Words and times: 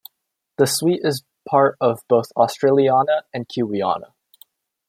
The 0.57 0.65
sweet 0.65 1.01
is 1.03 1.23
part 1.47 1.77
of 1.79 1.99
both 2.09 2.31
Australiana 2.35 3.21
and 3.35 3.47
Kiwiana. 3.47 4.13